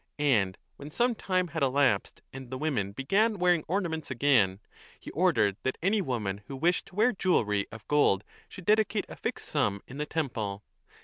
[0.17, 4.59] And when some time had elapsed and the women began wearing ornaments again,
[4.99, 9.15] he ordered that any woman who wished to wear jewellery of gold should dedicate a
[9.15, 10.63] fixed sum in the temple.